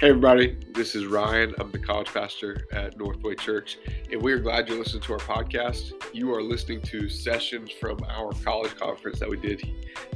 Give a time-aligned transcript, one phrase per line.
[0.00, 1.56] Hey, everybody, this is Ryan.
[1.58, 3.78] I'm the college pastor at Northway Church,
[4.12, 5.90] and we are glad you're listening to our podcast.
[6.14, 9.60] You are listening to sessions from our college conference that we did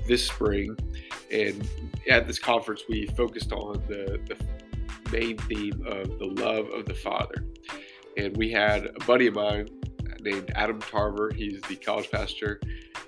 [0.06, 0.76] this spring.
[1.32, 1.68] And
[2.08, 4.36] at this conference, we focused on the, the
[5.10, 7.44] main theme of the love of the Father.
[8.16, 9.68] And we had a buddy of mine
[10.20, 11.32] named Adam Tarver.
[11.34, 12.60] He's the college pastor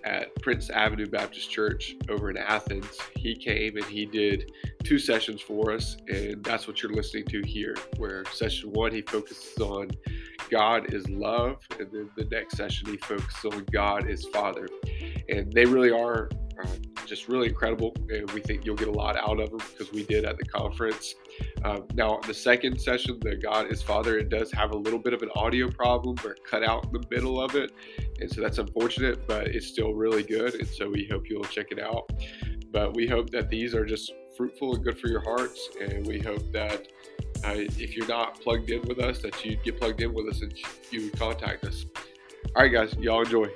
[0.05, 2.87] at Prince Avenue Baptist Church over in Athens.
[3.17, 4.53] He came and he did
[4.85, 7.77] two sessions for us, and that's what you're listening to here.
[7.97, 9.91] Where session one, he focuses on
[10.51, 14.69] God is love, and then the next session, he focuses on God is Father.
[15.29, 16.29] And they really are
[17.07, 20.05] just really incredible, and we think you'll get a lot out of them because we
[20.05, 21.15] did at the conference.
[21.65, 25.13] Uh, now, the second session, the God is Father, it does have a little bit
[25.13, 27.73] of an audio problem or cut out in the middle of it,
[28.21, 31.67] and so that's unfortunate, but it's still really good, and so we hope you'll check
[31.71, 32.11] it out.
[32.71, 36.19] But we hope that these are just fruitful and good for your hearts, and we
[36.19, 36.89] hope that
[37.45, 40.41] uh, if you're not plugged in with us, that you get plugged in with us
[40.41, 40.55] and
[40.91, 41.85] you would contact us.
[42.57, 43.49] All right, guys, y'all enjoy.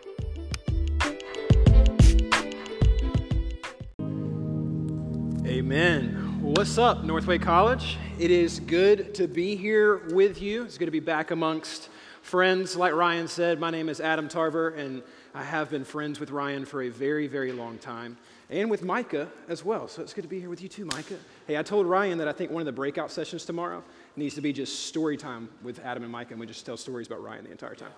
[5.48, 6.42] Amen.
[6.42, 7.96] What's up, Northway College?
[8.18, 10.64] It is good to be here with you.
[10.64, 11.88] It's good to be back amongst
[12.20, 12.77] friends.
[12.77, 15.02] Like Ryan said, my name is Adam Tarver, and
[15.34, 18.19] I have been friends with Ryan for a very, very long time,
[18.50, 19.88] and with Micah as well.
[19.88, 21.16] So it's good to be here with you too, Micah.
[21.46, 23.82] Hey, I told Ryan that I think one of the breakout sessions tomorrow
[24.16, 27.06] needs to be just story time with Adam and Micah, and we just tell stories
[27.06, 27.92] about Ryan the entire time.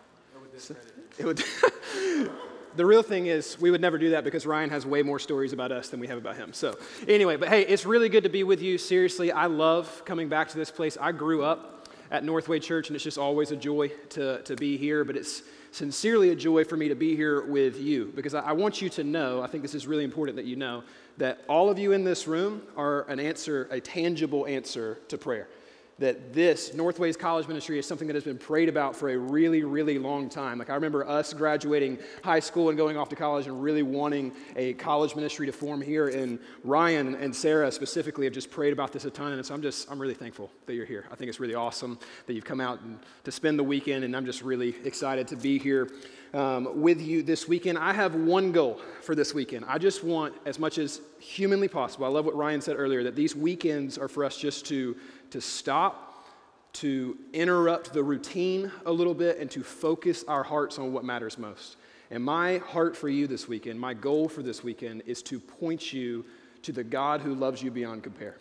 [0.56, 0.76] So,
[1.18, 1.42] it would.
[2.76, 5.52] the real thing is, we would never do that because Ryan has way more stories
[5.52, 6.52] about us than we have about him.
[6.52, 6.76] So,
[7.08, 8.78] anyway, but hey, it's really good to be with you.
[8.78, 10.96] Seriously, I love coming back to this place.
[11.00, 14.76] I grew up at Northway Church, and it's just always a joy to, to be
[14.76, 18.40] here, but it's sincerely a joy for me to be here with you because I,
[18.40, 20.82] I want you to know, I think this is really important that you know,
[21.18, 25.48] that all of you in this room are an answer, a tangible answer to prayer
[26.00, 29.64] that this, Northways College Ministry, is something that has been prayed about for a really,
[29.64, 30.58] really long time.
[30.58, 34.32] Like, I remember us graduating high school and going off to college and really wanting
[34.56, 36.08] a college ministry to form here.
[36.08, 39.32] And Ryan and Sarah specifically have just prayed about this a ton.
[39.32, 41.04] And so I'm just, I'm really thankful that you're here.
[41.12, 44.02] I think it's really awesome that you've come out and, to spend the weekend.
[44.02, 45.90] And I'm just really excited to be here
[46.32, 47.76] um, with you this weekend.
[47.76, 49.66] I have one goal for this weekend.
[49.68, 53.16] I just want, as much as humanly possible, I love what Ryan said earlier, that
[53.16, 54.96] these weekends are for us just to
[55.30, 56.28] to stop,
[56.74, 61.38] to interrupt the routine a little bit, and to focus our hearts on what matters
[61.38, 61.76] most.
[62.10, 65.92] And my heart for you this weekend, my goal for this weekend, is to point
[65.92, 66.24] you
[66.62, 68.36] to the God who loves you beyond compare.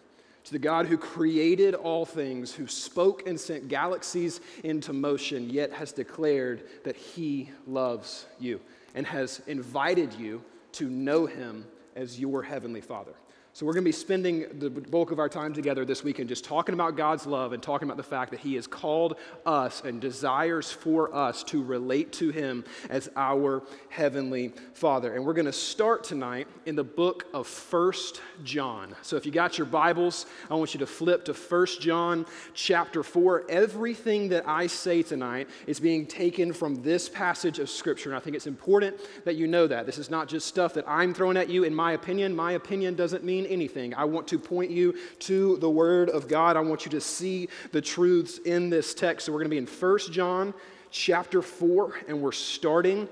[0.45, 5.71] To the God who created all things, who spoke and sent galaxies into motion, yet
[5.71, 8.59] has declared that he loves you
[8.95, 13.13] and has invited you to know him as your heavenly Father.
[13.59, 16.45] So, we're going to be spending the bulk of our time together this weekend just
[16.45, 19.99] talking about God's love and talking about the fact that He has called us and
[19.99, 25.13] desires for us to relate to Him as our Heavenly Father.
[25.13, 28.95] And we're going to start tonight in the book of First John.
[29.01, 33.03] So, if you got your Bibles, I want you to flip to First John chapter
[33.03, 33.43] 4.
[33.49, 38.11] Everything that I say tonight is being taken from this passage of Scripture.
[38.11, 39.85] And I think it's important that you know that.
[39.85, 42.33] This is not just stuff that I'm throwing at you in my opinion.
[42.33, 43.93] My opinion doesn't mean anything.
[43.93, 46.55] I want to point you to the Word of God.
[46.55, 49.25] I want you to see the truths in this text.
[49.25, 50.53] So we're going to be in 1 John
[50.91, 53.09] chapter 4, and we're starting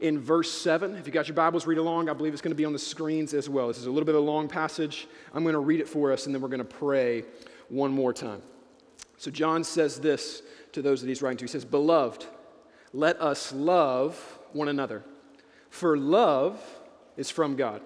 [0.00, 0.96] in verse 7.
[0.96, 2.08] If you got your Bibles, read along.
[2.08, 3.68] I believe it's going to be on the screens as well.
[3.68, 5.06] This is a little bit of a long passage.
[5.34, 7.24] I'm going to read it for us, and then we're going to pray
[7.68, 8.42] one more time.
[9.18, 10.42] So John says this
[10.72, 11.44] to those that he's writing to.
[11.44, 12.24] He says, Beloved,
[12.92, 14.16] let us love
[14.52, 15.04] one another,
[15.68, 16.60] for love
[17.16, 17.82] is from God.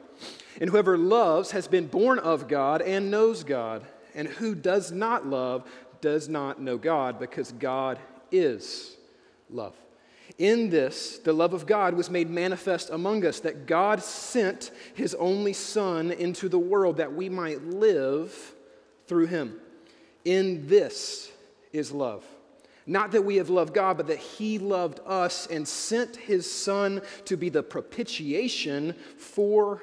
[0.60, 3.84] And whoever loves has been born of God and knows God.
[4.14, 5.68] And who does not love
[6.00, 7.98] does not know God because God
[8.30, 8.96] is
[9.50, 9.74] love.
[10.38, 15.14] In this, the love of God was made manifest among us, that God sent his
[15.14, 18.54] only Son into the world that we might live
[19.06, 19.60] through him.
[20.24, 21.30] In this
[21.72, 22.24] is love.
[22.86, 27.00] Not that we have loved God, but that he loved us and sent his Son
[27.26, 29.82] to be the propitiation for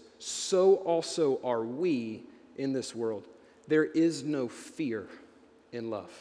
[0.21, 2.23] so also are we
[2.55, 3.27] in this world.
[3.67, 5.07] There is no fear
[5.71, 6.11] in love,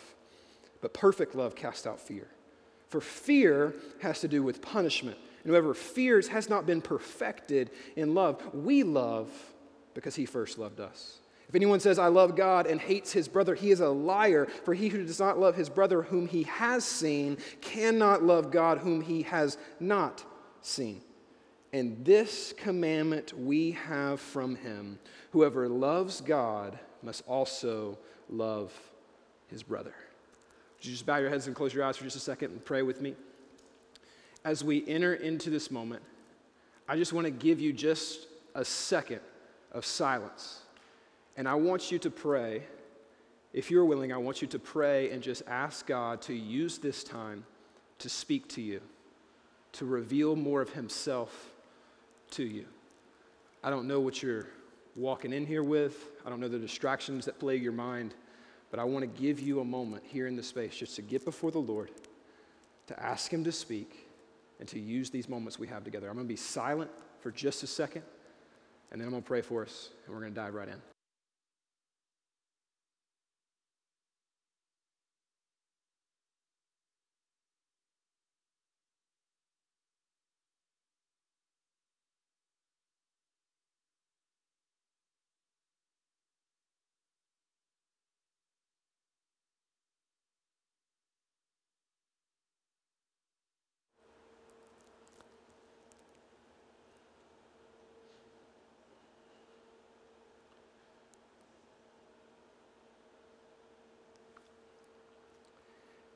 [0.81, 2.29] but perfect love casts out fear.
[2.89, 5.17] For fear has to do with punishment.
[5.43, 8.43] And whoever fears has not been perfected in love.
[8.53, 9.31] We love
[9.95, 11.19] because he first loved us.
[11.49, 14.47] If anyone says, I love God and hates his brother, he is a liar.
[14.65, 18.79] For he who does not love his brother whom he has seen cannot love God
[18.79, 20.25] whom he has not
[20.61, 21.03] seen.
[21.73, 24.99] And this commandment we have from him
[25.31, 27.97] whoever loves God must also
[28.29, 28.73] love
[29.49, 29.95] his brother.
[30.79, 32.65] Would you just bow your heads and close your eyes for just a second and
[32.65, 33.15] pray with me?
[34.45, 36.03] As we enter into this moment,
[36.89, 39.21] I just want to give you just a second
[39.73, 40.63] of silence.
[41.37, 42.65] And I want you to pray.
[43.53, 47.05] If you're willing, I want you to pray and just ask God to use this
[47.05, 47.45] time
[47.99, 48.81] to speak to you,
[49.73, 51.50] to reveal more of Himself
[52.33, 52.67] to you.
[53.63, 54.47] I don't know what you're
[54.97, 58.15] walking in here with, I don't know the distractions that plague your mind,
[58.71, 61.25] but I want to give you a moment here in the space just to get
[61.25, 61.91] before the Lord,
[62.87, 64.09] to ask Him to speak,
[64.61, 66.09] and to use these moments we have together.
[66.09, 66.91] I'm going to be silent
[67.21, 68.03] for just a second.
[68.93, 71.00] And then I'm going to pray for us, and we're going to dive right in.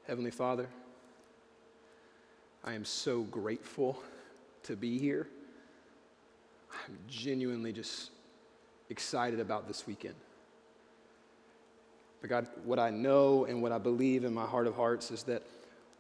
[0.06, 0.68] Heavenly Father,
[2.62, 3.98] I am so grateful
[4.64, 5.26] to be here.
[6.86, 8.10] I'm genuinely just
[8.90, 10.14] excited about this weekend.
[12.20, 15.22] But God, what I know and what I believe in my heart of hearts is
[15.22, 15.42] that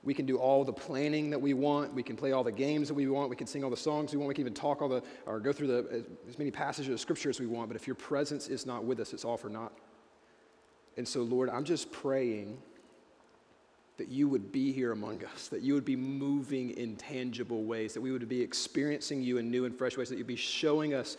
[0.02, 1.94] we can do all the planning that we want.
[1.94, 3.30] We can play all the games that we want.
[3.30, 4.28] We can sing all the songs we want.
[4.28, 7.00] We can even talk all the, or go through the, uh, as many passages of
[7.00, 7.70] scripture as we want.
[7.70, 9.72] But if your presence is not with us, it's all for naught.
[10.98, 12.58] And so, Lord, I'm just praying
[13.96, 17.94] that you would be here among us, that you would be moving in tangible ways,
[17.94, 20.94] that we would be experiencing you in new and fresh ways, that you'd be showing
[20.94, 21.16] us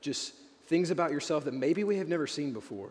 [0.00, 0.34] just
[0.66, 2.90] things about yourself that maybe we have never seen before.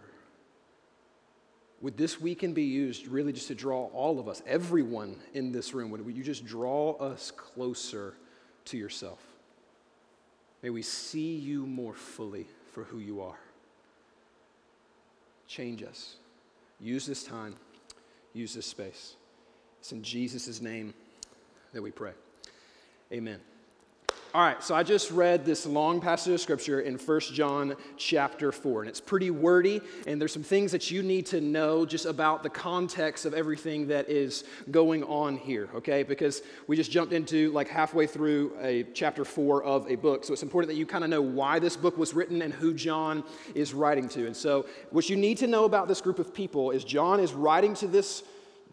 [1.81, 5.73] Would this weekend be used really just to draw all of us, everyone in this
[5.73, 8.13] room, would you just draw us closer
[8.65, 9.19] to yourself?
[10.61, 13.39] May we see you more fully for who you are.
[15.47, 16.17] Change us.
[16.79, 17.55] Use this time,
[18.33, 19.15] use this space.
[19.81, 20.93] It's in Jesus' name
[21.73, 22.11] that we pray.
[23.11, 23.39] Amen.
[24.31, 28.51] All right, so I just read this long passage of scripture in 1 John chapter
[28.51, 32.05] 4, and it's pretty wordy, and there's some things that you need to know just
[32.05, 36.03] about the context of everything that is going on here, okay?
[36.03, 40.31] Because we just jumped into like halfway through a chapter 4 of a book, so
[40.31, 43.23] it's important that you kind of know why this book was written and who John
[43.55, 44.27] is writing to.
[44.27, 47.33] And so, what you need to know about this group of people is John is
[47.33, 48.21] writing to this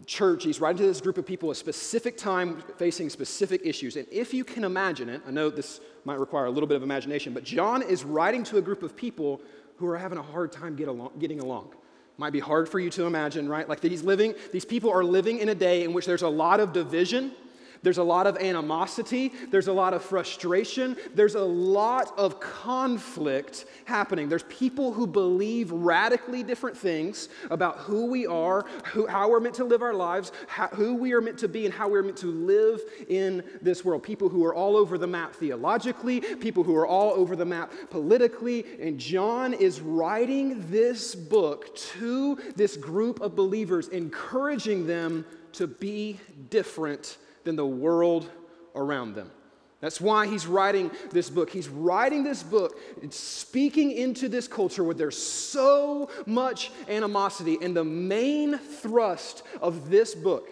[0.06, 3.96] church, he's writing to this group of people a specific time facing specific issues.
[3.96, 6.82] And if you can imagine it, I know this might require a little bit of
[6.82, 9.40] imagination, but John is writing to a group of people
[9.76, 11.74] who are having a hard time get along, getting along.
[12.16, 13.68] Might be hard for you to imagine, right?
[13.68, 16.58] Like he's living, these people are living in a day in which there's a lot
[16.58, 17.32] of division,
[17.82, 23.66] there's a lot of animosity, there's a lot of frustration, there's a lot of conflict
[23.84, 24.28] happening.
[24.28, 29.54] There's people who believe radically different things about who we are, who, how we're meant
[29.56, 32.18] to live our lives, how, who we are meant to be, and how we're meant
[32.18, 34.02] to live in this world.
[34.02, 37.72] People who are all over the map theologically, people who are all over the map
[37.90, 38.64] politically.
[38.80, 46.20] And John is writing this book to this group of believers, encouraging them to be
[46.50, 47.18] different
[47.48, 48.30] than the world
[48.74, 49.30] around them.
[49.80, 51.48] That's why he's writing this book.
[51.48, 52.78] He's writing this book,
[53.08, 57.56] speaking into this culture where there's so much animosity.
[57.62, 60.50] And the main thrust of this book,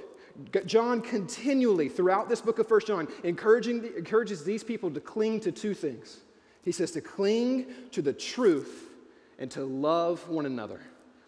[0.65, 5.53] John continually, throughout this book of First John, encouraging, encourages these people to cling to
[5.53, 6.21] two things.
[6.62, 8.91] He says to cling to the truth
[9.38, 10.81] and to love one another.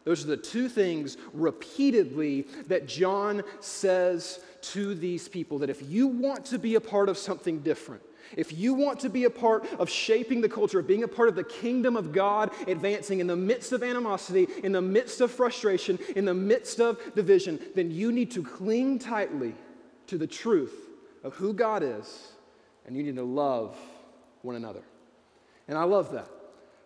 [0.08, 4.40] Those are the two things repeatedly that John says
[4.72, 8.00] to these people that if you want to be a part of something different,
[8.34, 11.28] if you want to be a part of shaping the culture, of being a part
[11.28, 15.30] of the kingdom of God advancing in the midst of animosity, in the midst of
[15.30, 19.54] frustration, in the midst of division, then you need to cling tightly
[20.06, 20.88] to the truth
[21.22, 22.32] of who God is,
[22.86, 23.76] and you need to love
[24.40, 24.84] one another.
[25.68, 26.30] And I love that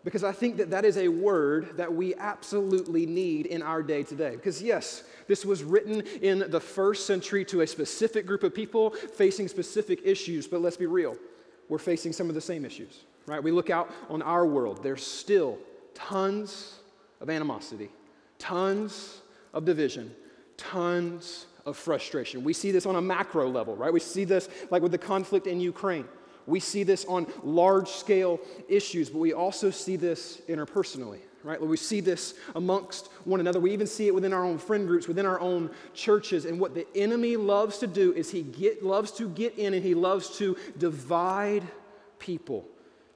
[0.05, 4.03] because I think that that is a word that we absolutely need in our day
[4.03, 4.37] today.
[4.37, 8.91] Because, yes, this was written in the first century to a specific group of people
[8.91, 11.17] facing specific issues, but let's be real
[11.73, 13.43] we're facing some of the same issues, right?
[13.43, 15.59] We look out on our world, there's still
[15.95, 16.79] tons
[17.19, 17.89] of animosity,
[18.39, 19.23] tons
[19.55, 20.15] of division,
[20.59, 22.45] tons of frustration.
[22.45, 23.91] We see this on a macro level, right?
[23.91, 26.07] We see this like with the conflict in Ukraine.
[26.47, 31.61] We see this on large scale issues, but we also see this interpersonally right?
[31.61, 33.59] We see this amongst one another.
[33.59, 36.45] We even see it within our own friend groups, within our own churches.
[36.45, 39.85] And what the enemy loves to do is he get, loves to get in and
[39.85, 41.65] he loves to divide
[42.19, 42.69] people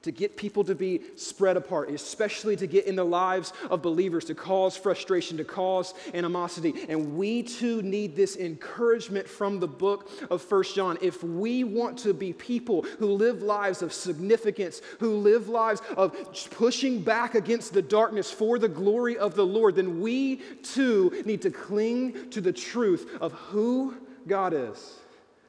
[0.03, 4.25] to get people to be spread apart, especially to get in the lives of believers,
[4.25, 6.73] to cause frustration, to cause animosity.
[6.87, 10.97] And we too need this encouragement from the book of First John.
[11.01, 16.15] If we want to be people who live lives of significance, who live lives of
[16.51, 21.41] pushing back against the darkness for the glory of the Lord, then we too need
[21.41, 23.95] to cling to the truth of who
[24.27, 24.99] God is.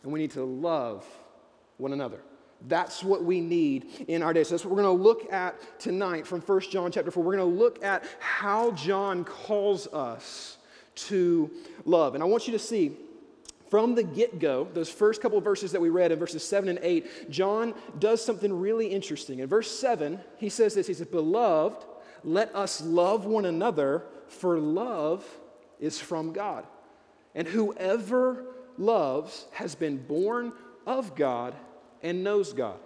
[0.02, 1.04] And we need to love
[1.76, 2.20] one another.
[2.66, 4.42] That's what we need in our day.
[4.42, 7.22] So that's what we're going to look at tonight from 1 John chapter 4.
[7.22, 10.56] We're going to look at how John calls us
[10.96, 11.50] to
[11.84, 12.14] love.
[12.14, 12.96] And I want you to see
[13.70, 16.78] from the get go, those first couple verses that we read in verses 7 and
[16.82, 19.40] 8, John does something really interesting.
[19.40, 21.84] In verse 7, he says this He says, Beloved,
[22.24, 25.24] let us love one another, for love
[25.78, 26.66] is from God.
[27.34, 28.46] And whoever
[28.78, 30.52] loves has been born
[30.86, 31.54] of God
[32.02, 32.78] and knows God.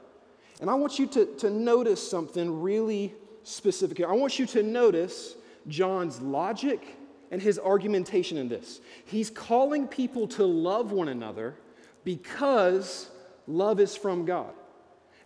[0.60, 4.08] And I want you to, to notice something really specific here.
[4.08, 5.34] I want you to notice
[5.68, 6.96] John's logic
[7.30, 8.80] and his argumentation in this.
[9.04, 11.56] He's calling people to love one another
[12.04, 13.10] because
[13.46, 14.52] love is from God.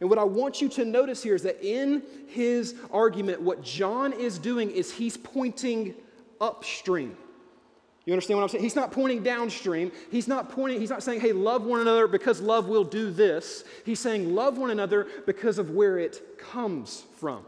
[0.01, 4.13] And what I want you to notice here is that in his argument, what John
[4.13, 5.95] is doing is he's pointing
[6.41, 7.17] upstream.
[8.07, 8.63] You understand what I'm saying?
[8.63, 9.91] He's not pointing downstream.
[10.13, 13.65] He's not pointing, he's not saying, hey, love one another because love will do this.
[13.85, 17.45] He's saying, love one another because of where it comes from.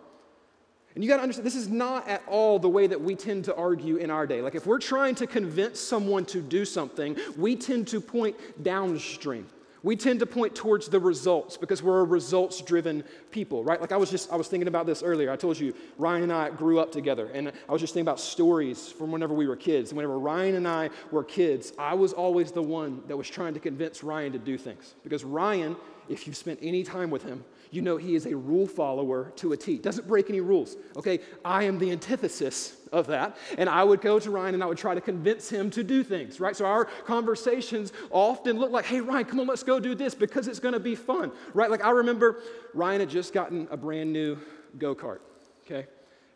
[0.97, 3.45] And you got to understand, this is not at all the way that we tend
[3.45, 4.43] to argue in our day.
[4.43, 8.35] Like, if we're trying to convince someone to do something, we tend to point
[8.65, 9.47] downstream
[9.83, 13.81] we tend to point towards the results because we're a results driven people right?
[13.81, 15.31] Like i was just i was thinking about this earlier.
[15.31, 18.21] I told you ryan and i grew up together and i was just thinking about
[18.21, 19.91] stories from whenever we were kids.
[19.91, 23.55] And whenever ryan and i were kids i was always the one that was trying
[23.55, 24.95] to convince ryan to do things.
[25.03, 25.77] Because ryan
[26.09, 29.53] if you've spent any time with him you know he is a rule follower to
[29.53, 29.79] a T.
[29.79, 30.77] Doesn't break any rules.
[30.97, 33.37] Okay, I am the antithesis of that.
[33.57, 36.03] And I would go to Ryan and I would try to convince him to do
[36.03, 36.57] things, right?
[36.57, 40.49] So our conversations often look like, hey, Ryan, come on, let's go do this because
[40.49, 41.71] it's gonna be fun, right?
[41.71, 42.41] Like I remember
[42.75, 44.39] Ryan had just gotten a brand new
[44.79, 45.21] go kart,
[45.67, 45.87] okay?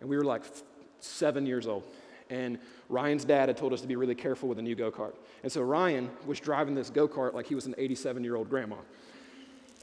[0.00, 0.42] And we were like
[1.00, 1.84] seven years old.
[2.30, 2.58] And
[2.88, 5.14] Ryan's dad had told us to be really careful with a new go kart.
[5.42, 8.48] And so Ryan was driving this go kart like he was an 87 year old
[8.48, 8.76] grandma.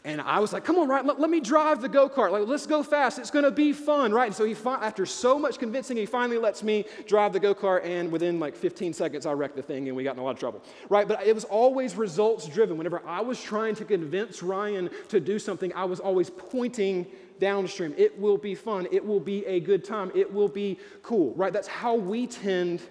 [0.06, 2.32] And I was like, come on, right, let, let me drive the go kart.
[2.32, 3.20] Like, let's go fast.
[3.20, 4.28] It's going to be fun, right?
[4.28, 7.54] And so he, fi- after so much convincing, he finally lets me drive the go
[7.54, 7.84] kart.
[7.84, 10.32] And within like 15 seconds, I wrecked the thing and we got in a lot
[10.32, 11.06] of trouble, right?
[11.06, 12.78] But it was always results driven.
[12.78, 17.06] Whenever I was trying to convince Ryan to do something, I was always pointing
[17.40, 17.94] downstream.
[17.98, 18.88] It will be fun.
[18.92, 20.12] It will be a good time.
[20.16, 21.52] It will be cool, right?
[21.52, 22.82] That's how we tend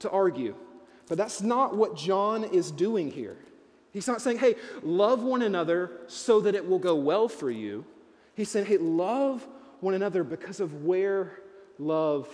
[0.00, 0.54] to argue.
[1.08, 3.36] But that's not what John is doing here.
[3.94, 7.86] He's not saying, hey, love one another so that it will go well for you.
[8.34, 9.46] He's saying, hey, love
[9.80, 11.40] one another because of where
[11.78, 12.28] love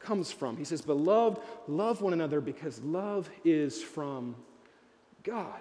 [0.00, 0.56] comes from.
[0.56, 4.34] He says, Beloved, love one another because love is from
[5.22, 5.60] God.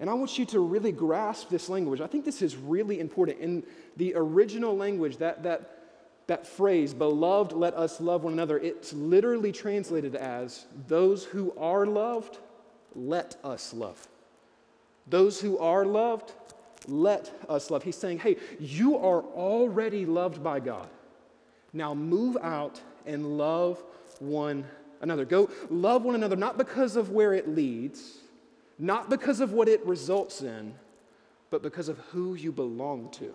[0.00, 2.00] And I want you to really grasp this language.
[2.00, 3.40] I think this is really important.
[3.40, 3.64] In
[3.96, 5.78] the original language, that, that,
[6.28, 11.84] that phrase, beloved, let us love one another, it's literally translated as those who are
[11.84, 12.38] loved,
[12.94, 14.06] let us love.
[15.10, 16.32] Those who are loved,
[16.86, 17.82] let us love.
[17.82, 20.88] He's saying, hey, you are already loved by God.
[21.72, 23.82] Now move out and love
[24.20, 24.64] one
[25.00, 25.24] another.
[25.24, 28.18] Go love one another, not because of where it leads,
[28.78, 30.74] not because of what it results in,
[31.50, 33.34] but because of who you belong to.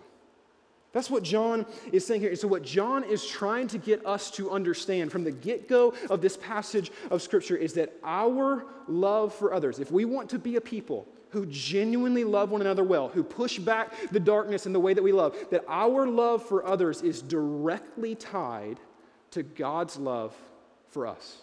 [0.92, 2.30] That's what John is saying here.
[2.30, 5.92] And so, what John is trying to get us to understand from the get go
[6.08, 10.38] of this passage of Scripture is that our love for others, if we want to
[10.38, 14.72] be a people who genuinely love one another well, who push back the darkness in
[14.72, 18.78] the way that we love, that our love for others is directly tied
[19.32, 20.32] to God's love
[20.90, 21.38] for us.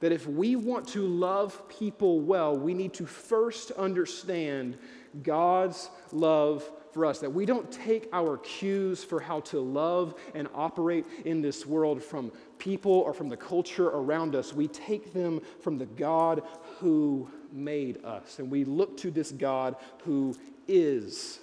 [0.00, 4.76] That if we want to love people well, we need to first understand
[5.22, 10.48] God's love for us, that we don't take our cues for how to love and
[10.54, 14.54] operate in this world from people or from the culture around us.
[14.54, 16.42] We take them from the God
[16.78, 20.34] who made us, and we look to this God who
[20.66, 21.38] is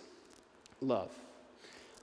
[0.81, 1.12] love.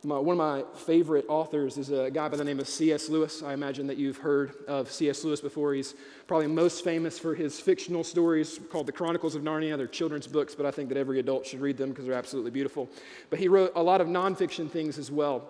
[0.02, 3.11] My, one of my favorite authors is a guy by the name of C.S.
[3.11, 3.42] Lewis.
[3.42, 5.25] I imagine that you've heard of C.S.
[5.25, 5.75] Lewis before.
[5.75, 5.95] He's
[6.26, 9.76] probably most famous for his fictional stories called The Chronicles of Narnia.
[9.76, 12.50] They're children's books, but I think that every adult should read them because they're absolutely
[12.50, 12.88] beautiful.
[13.28, 15.47] But he wrote a lot of nonfiction things as well.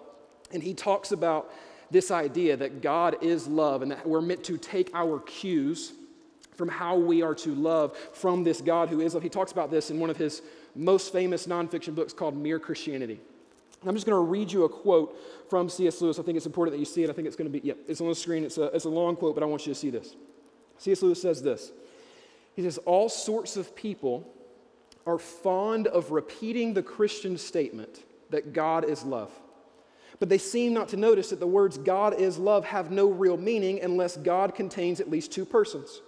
[0.53, 1.53] And he talks about
[1.93, 5.93] this idea that God is love and that we're meant to take our cues
[6.57, 9.23] from how we are to love from this God who is love.
[9.23, 10.43] He talks about this in one of his
[10.75, 13.21] most famous nonfiction books called Mere Christianity.
[13.87, 15.17] I'm just going to read you a quote
[15.49, 16.01] from C.S.
[16.01, 16.19] Lewis.
[16.19, 17.11] I think it's important that you see it.
[17.11, 18.45] I think it's going to be, yep, yeah, it's on the screen.
[18.45, 20.17] It's a, it's a long quote, but I want you to see this.
[20.79, 21.03] C.S.
[21.03, 21.73] Lewis says this
[22.55, 24.31] He says, All sorts of people
[25.07, 29.31] are fond of repeating the Christian statement that God is love.
[30.19, 33.39] But they seem not to notice that the words God is love have no real
[33.39, 36.03] meaning unless God contains at least two persons.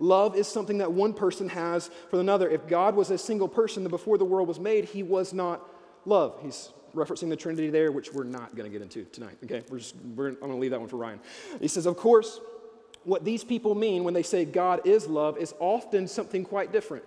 [0.00, 2.48] Love is something that one person has for another.
[2.48, 5.68] If God was a single person, then before the world was made, he was not
[6.06, 6.38] love.
[6.42, 9.36] He's referencing the Trinity there, which we're not going to get into tonight.
[9.44, 11.20] Okay, we're just, we're, I'm going to leave that one for Ryan.
[11.60, 12.40] He says, of course,
[13.04, 17.04] what these people mean when they say God is love is often something quite different.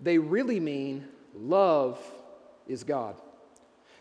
[0.00, 2.00] They really mean love
[2.66, 3.16] is God.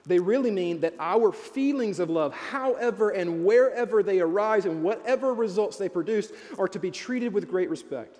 [0.06, 5.34] They really mean that our feelings of love, however and wherever they arise and whatever
[5.34, 8.20] results they produce, are to be treated with great respect.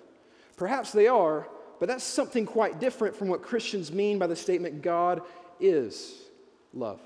[0.56, 1.46] Perhaps they are,
[1.80, 5.20] but that's something quite different from what Christians mean by the statement God
[5.60, 6.23] is
[6.74, 7.00] love.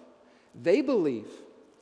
[0.61, 1.28] They believe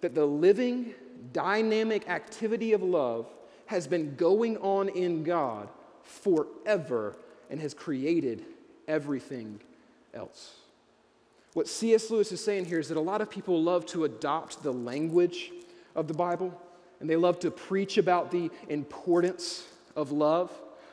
[0.01, 0.95] that the living,
[1.33, 3.27] dynamic activity of love
[3.67, 5.69] has been going on in God
[6.03, 7.17] forever
[7.51, 8.45] and has created
[8.87, 9.61] everything
[10.15, 10.55] else.
[11.55, 12.11] What C.S.
[12.11, 15.53] Lewis is saying here is that a lot of people love to adopt the language
[15.95, 16.59] of the Bible
[17.01, 20.51] and they love to preach about the importance of love.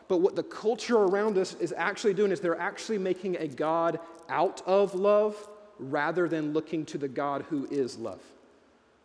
[0.08, 4.00] But what the culture around us is actually doing is they're actually making a God
[4.30, 5.36] out of love
[5.92, 8.22] rather than looking to the God who is love.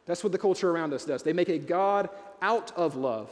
[0.06, 1.22] That's what the culture around us does.
[1.22, 2.08] They make a God
[2.40, 3.30] out of love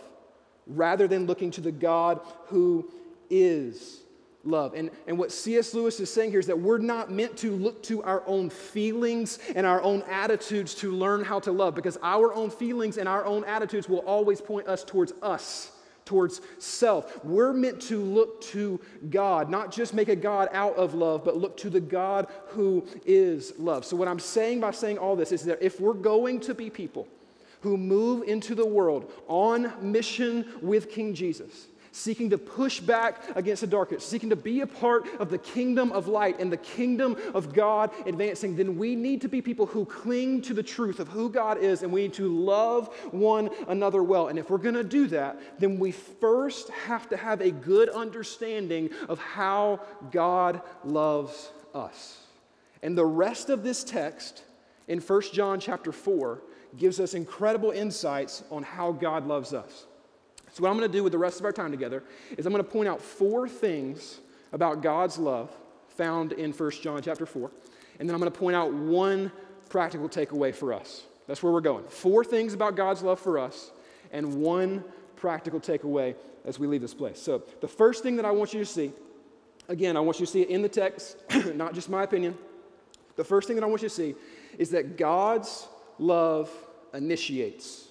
[0.67, 2.91] rather than looking to the God who
[3.31, 4.01] is
[4.45, 4.75] love.
[4.75, 5.75] And, and what C.S.
[5.75, 9.39] Lewis is saying here is that we're not meant to look to our own feelings
[9.55, 13.25] and our own attitudes to learn how to love because our own feelings and our
[13.25, 15.73] own attitudes will always point us towards us
[16.07, 17.23] towards self.
[17.25, 21.37] We're meant to look to God, not just make a God out of love, but
[21.37, 23.85] look to the God who is love.
[23.85, 26.71] So, what I'm saying by saying all this is that if we're going to be
[26.71, 27.07] people
[27.61, 31.67] who move into the world on mission with King Jesus,
[31.97, 35.91] seeking to push back against the darkness, seeking to be a part of the kingdom
[35.93, 39.87] of light and the kingdom of God advancing, then we need to be people who
[39.87, 44.03] cling to the truth of who God is and we need to love one another
[44.03, 44.29] well.
[44.29, 47.89] And if we're going to do that, then we first have to have a good
[47.89, 49.81] understanding of how
[50.13, 52.19] God loves us.
[52.83, 54.43] And the rest of this text
[54.87, 56.43] in 1 John chapter 4
[56.77, 59.87] gives us incredible insights on how God loves us.
[60.57, 62.03] So, what I'm going to do with the rest of our time together
[62.39, 64.21] is I'm going to point out four things
[64.53, 65.55] about God's love
[65.89, 67.51] found in 1 John chapter 4.
[68.01, 69.31] And then I'm going to point out one
[69.69, 71.03] practical takeaway for us.
[71.27, 71.85] That's where we're going.
[71.89, 73.71] Four things about God's love for us,
[74.13, 74.83] and one
[75.17, 76.15] practical takeaway
[76.47, 77.21] as we leave this place.
[77.21, 78.93] So, the first thing that I want you to see,
[79.69, 81.19] again, I want you to see it in the text,
[81.55, 82.35] not just my opinion.
[83.17, 84.15] The first thing that I want you to see
[84.57, 86.51] is that God's love
[86.95, 87.86] initiates.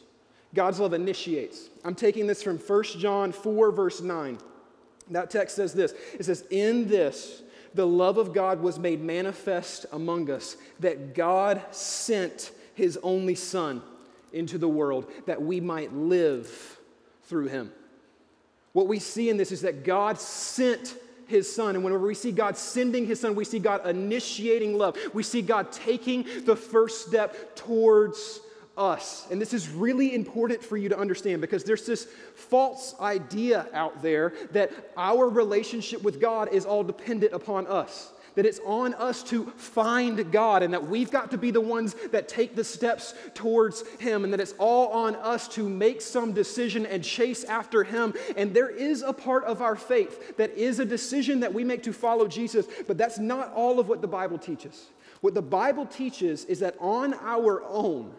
[0.56, 1.70] God's love initiates.
[1.84, 4.39] I'm taking this from 1 John 4, verse 9.
[5.12, 7.44] That text says this it says, In this,
[7.76, 13.84] the love of God was made manifest among us, that God sent his only Son
[14.34, 16.80] into the world that we might live
[17.24, 17.72] through him.
[18.74, 20.96] What we see in this is that God sent
[21.28, 21.76] his son.
[21.76, 24.98] And whenever we see God sending his son, we see God initiating love.
[25.13, 28.41] We see God taking the first step towards
[28.78, 29.26] us.
[29.32, 34.02] And this is really important for you to understand because there's this false idea out
[34.02, 38.12] there that our relationship with God is all dependent upon us.
[38.36, 41.96] that it's on us to find God and that we've got to be the ones
[42.12, 46.34] that take the steps towards Him and that it's all on us to make some
[46.34, 48.14] decision and chase after Him.
[48.38, 51.84] And there is a part of our faith that is a decision that we make
[51.84, 54.88] to follow Jesus, but that's not all of what the Bible teaches.
[55.22, 58.14] What the Bible teaches is that on our own,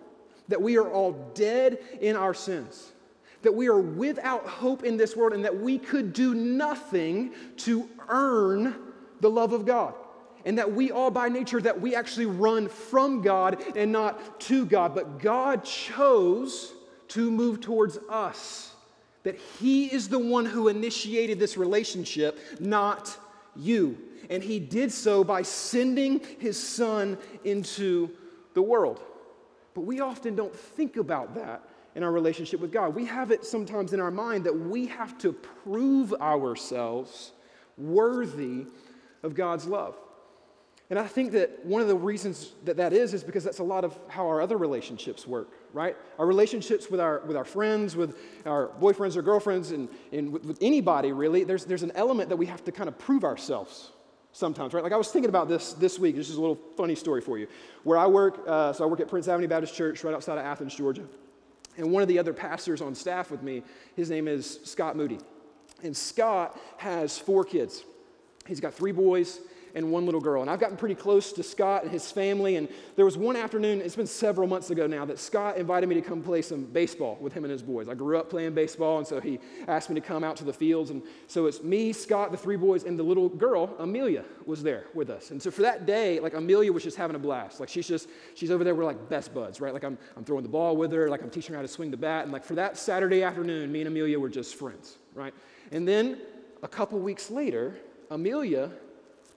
[0.48, 2.92] that we are all dead in our sins
[3.46, 7.88] that we are without hope in this world and that we could do nothing to
[8.08, 8.74] earn
[9.20, 9.94] the love of God.
[10.44, 14.66] And that we all by nature that we actually run from God and not to
[14.66, 16.72] God, but God chose
[17.08, 18.72] to move towards us.
[19.22, 23.16] That he is the one who initiated this relationship, not
[23.54, 23.96] you.
[24.28, 28.10] And he did so by sending his son into
[28.54, 29.00] the world.
[29.76, 31.62] But we often don't think about that
[31.94, 32.94] in our relationship with God.
[32.94, 37.32] We have it sometimes in our mind that we have to prove ourselves
[37.76, 38.64] worthy
[39.22, 39.94] of God's love.
[40.88, 43.64] And I think that one of the reasons that that is is because that's a
[43.64, 45.94] lot of how our other relationships work, right?
[46.18, 50.46] Our relationships with our, with our friends, with our boyfriends or girlfriends, and, and with,
[50.46, 53.90] with anybody really, there's, there's an element that we have to kind of prove ourselves
[54.36, 54.84] sometimes, right?
[54.84, 56.14] Like I was thinking about this this week.
[56.14, 57.48] This is a little funny story for you.
[57.84, 60.44] Where I work, uh, so I work at Prince Avenue Baptist Church right outside of
[60.44, 61.04] Athens, Georgia.
[61.78, 63.62] And one of the other pastors on staff with me,
[63.96, 65.18] his name is Scott Moody.
[65.82, 67.84] And Scott has four kids.
[68.46, 69.40] He's got three boys
[69.76, 70.40] and one little girl.
[70.40, 72.56] And I've gotten pretty close to Scott and his family.
[72.56, 75.94] And there was one afternoon, it's been several months ago now, that Scott invited me
[75.94, 77.88] to come play some baseball with him and his boys.
[77.88, 80.52] I grew up playing baseball, and so he asked me to come out to the
[80.52, 80.90] fields.
[80.90, 84.86] And so it's me, Scott, the three boys, and the little girl, Amelia, was there
[84.94, 85.30] with us.
[85.30, 87.60] And so for that day, like Amelia was just having a blast.
[87.60, 89.74] Like she's just, she's over there, we're like best buds, right?
[89.74, 91.90] Like I'm, I'm throwing the ball with her, like I'm teaching her how to swing
[91.90, 92.24] the bat.
[92.24, 95.34] And like for that Saturday afternoon, me and Amelia were just friends, right?
[95.70, 96.18] And then
[96.62, 97.76] a couple weeks later,
[98.10, 98.70] Amelia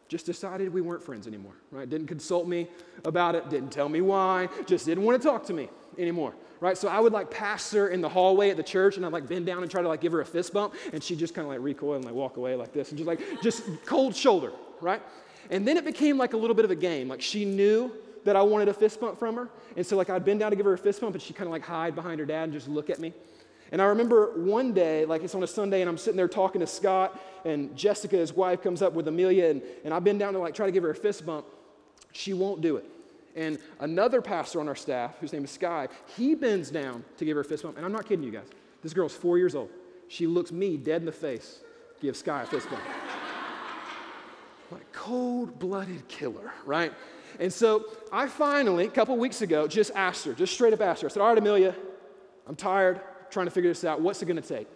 [0.10, 1.88] just decided we weren't friends anymore, right?
[1.88, 2.68] Didn't consult me
[3.06, 5.70] about it, didn't tell me why, just didn't want to talk to me
[6.00, 6.76] anymore, right?
[6.78, 9.28] So I would like pass her in the hallway at the church and I'd like
[9.28, 11.46] bend down and try to like give her a fist bump and she'd just kind
[11.46, 14.52] of like recoil and like walk away like this and just like, just cold shoulder,
[14.82, 15.02] right?
[15.52, 17.08] And then it became like a little bit of a game.
[17.08, 17.92] Like she knew
[18.26, 19.48] that I wanted a fist bump from her.
[19.78, 21.48] And so like I'd bend down to give her a fist bump and she'd kind
[21.48, 23.14] of like hide behind her dad and just look at me.
[23.72, 26.62] And I remember one day, like it's on a Sunday, and I'm sitting there talking
[26.62, 30.34] to Scott, and Jessica, his wife, comes up with Amelia, and, and I've been down
[30.34, 31.46] to like try to give her a fist bump.
[32.12, 32.86] She won't do it.
[33.36, 37.36] And another pastor on our staff, whose name is Sky, he bends down to give
[37.36, 37.78] her a fist bump.
[37.78, 38.48] And I'm not kidding you guys.
[38.82, 39.70] This girl's four years old.
[40.08, 41.60] She looks me dead in the face,
[42.02, 42.82] give Sky a fist bump.
[44.72, 46.92] like cold blooded killer, right?
[47.40, 51.04] And so I finally, a couple weeks ago, just asked her, just straight up asked
[51.04, 51.08] her.
[51.08, 51.76] I said, All right, Amelia,
[52.48, 53.00] I'm tired
[53.32, 54.02] trying to figure this out.
[54.02, 54.68] What's it going to take?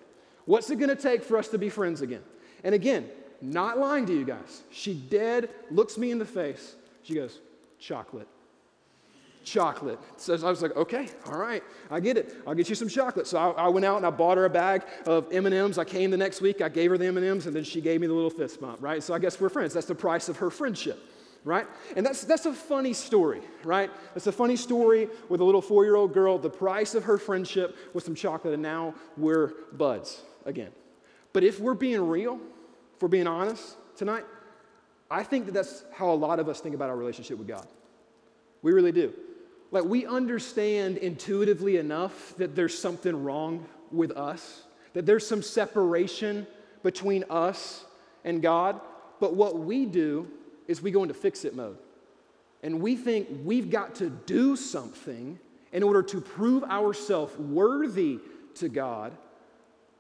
[0.46, 2.22] What's it going to take for us to be friends again?
[2.64, 3.10] And again,
[3.42, 4.64] not lying to you guys.
[4.72, 6.76] She dead looks me in the face.
[7.04, 7.40] She goes,
[7.80, 8.28] chocolate.
[9.44, 10.00] Chocolate.
[10.16, 11.62] So I was like, okay, all right,
[11.92, 12.36] I get it.
[12.48, 13.28] I'll get you some chocolate.
[13.28, 15.78] So I, I went out and I bought her a bag of M&Ms.
[15.78, 16.62] I came the next week.
[16.62, 18.82] I gave her the M&Ms, and then she gave me the little fist bump.
[18.82, 19.04] Right.
[19.04, 19.74] So I guess we're friends.
[19.74, 20.98] That's the price of her friendship
[21.44, 21.68] right?
[21.96, 23.92] And that's, that's a funny story, right?
[24.16, 26.38] It's a funny story with a little four year old girl.
[26.38, 30.72] The price of her friendship was some chocolate, and now we're buds again.
[31.34, 32.40] But if we're being real,
[32.96, 34.24] if we're being honest tonight,
[35.10, 37.68] I think that that's how a lot of us think about our relationship with God.
[38.62, 39.14] We really do.
[39.72, 46.48] Like, we understand intuitively enough that there's something wrong with us, that there's some separation
[46.84, 47.84] between us
[48.24, 48.80] and God.
[49.20, 50.28] But what we do
[50.68, 51.78] is we go into fix it mode.
[52.62, 55.38] And we think we've got to do something
[55.74, 58.20] in order to prove ourselves worthy
[58.56, 59.12] to God.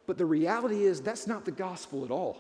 [0.06, 2.38] But the reality is, that's not the gospel at all.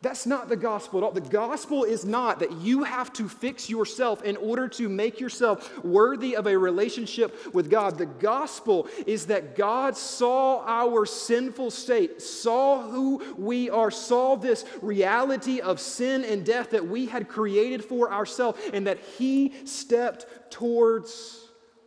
[0.00, 1.10] That's not the gospel at all.
[1.10, 5.84] The gospel is not that you have to fix yourself in order to make yourself
[5.84, 7.98] worthy of a relationship with God.
[7.98, 14.64] The gospel is that God saw our sinful state, saw who we are, saw this
[14.82, 20.26] reality of sin and death that we had created for ourselves, and that He stepped
[20.52, 21.40] towards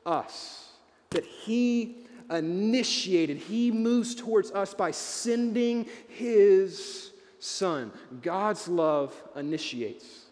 [0.05, 0.67] us.
[1.11, 7.10] That He initiated, He moves towards us by sending His
[7.41, 7.91] Son.
[8.21, 10.25] God's love initiates.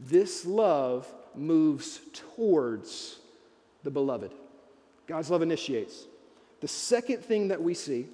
[0.00, 3.18] This love moves towards
[3.82, 4.32] the beloved.
[5.06, 6.06] God's love initiates.
[6.60, 8.06] The second thing that we see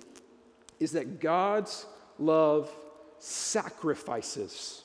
[0.80, 1.86] is that God's
[2.18, 2.68] love
[3.20, 4.82] sacrifices.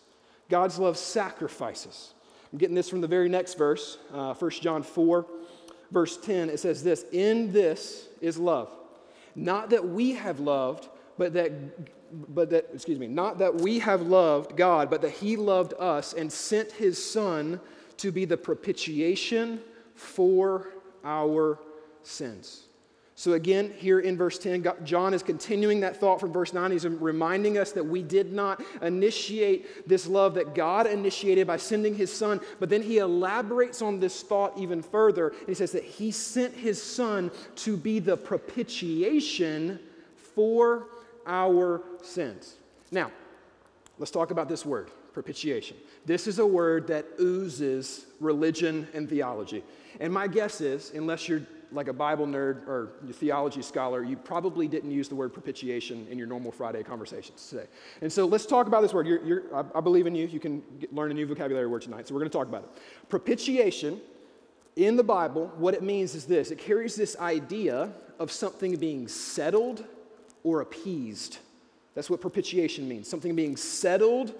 [0.47, 2.13] God's love sacrifices.
[2.53, 5.25] I'm getting this from the very next verse, uh, 1 John 4,
[5.89, 6.51] verse 10.
[6.51, 8.69] It says this In this is love.
[9.35, 11.51] Not that we have loved, but that
[12.11, 16.13] but that, excuse me, not that we have loved God, but that He loved us
[16.13, 17.59] and sent His Son
[17.97, 19.61] to be the propitiation
[19.95, 20.69] for
[21.03, 21.59] our
[22.03, 22.65] sins.
[23.17, 26.71] So, again, here in verse 10, John is continuing that thought from verse 9.
[26.71, 31.95] He's reminding us that we did not initiate this love that God initiated by sending
[31.95, 35.29] his son, but then he elaborates on this thought even further.
[35.29, 39.79] And he says that he sent his son to be the propitiation
[40.35, 40.87] for
[41.25, 42.55] our sins.
[42.91, 43.11] Now,
[43.97, 45.77] let's talk about this word, propitiation.
[46.05, 49.63] This is a word that oozes religion and theology.
[49.99, 54.15] And my guess is, unless you're like a Bible nerd or a theology scholar, you
[54.15, 57.65] probably didn't use the word propitiation in your normal Friday conversations today.
[58.01, 59.07] And so let's talk about this word.
[59.07, 60.27] You're, you're, I, I, believe in you.
[60.27, 62.07] You can get, learn a new vocabulary word tonight.
[62.07, 62.69] So we're going to talk about it.
[63.09, 63.99] Propitiation
[64.75, 69.07] in the Bible, what it means is this it carries this idea of something being
[69.07, 69.85] settled
[70.45, 71.39] or appeased.
[71.95, 74.33] That's what propitiation means something being settled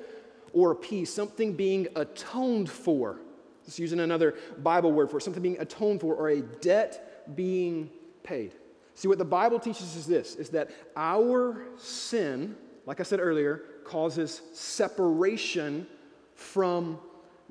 [0.54, 3.20] or appeased, something being atoned for.
[3.66, 7.90] Just using another Bible word for it, something being atoned for or a debt being
[8.24, 8.54] paid.
[8.94, 13.64] See, what the Bible teaches is this is that our sin, like I said earlier,
[13.84, 15.88] causes separation
[16.36, 17.00] from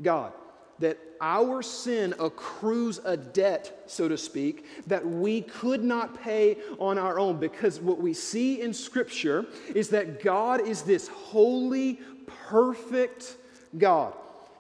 [0.01, 0.33] God.
[0.81, 6.99] That our sin accrues a debt, so to speak, that we could not pay on
[6.99, 7.39] our own.
[7.39, 12.01] Because what we see in Scripture is that God is this holy,
[12.49, 13.37] perfect
[13.79, 14.15] God.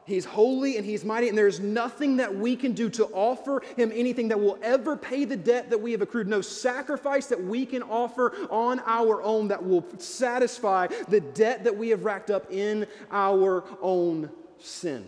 [0.06, 3.90] He's holy and he's mighty, and there's nothing that we can do to offer him
[3.94, 6.28] anything that will ever pay the debt that we have accrued.
[6.28, 11.76] No sacrifice that we can offer on our own that will satisfy the debt that
[11.76, 15.06] we have racked up in our own sin.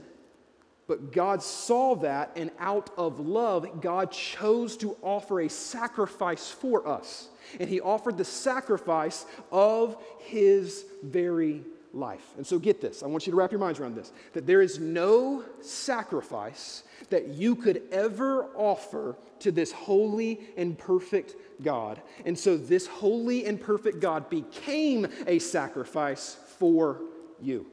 [0.86, 6.86] But God saw that, and out of love, God chose to offer a sacrifice for
[6.86, 7.28] us.
[7.58, 12.24] And he offered the sacrifice of his very life.
[12.36, 14.62] And so get this, I want you to wrap your minds around this that there
[14.62, 22.00] is no sacrifice that you could ever offer to this holy and perfect God.
[22.24, 27.00] And so this holy and perfect God became a sacrifice for
[27.40, 27.66] you.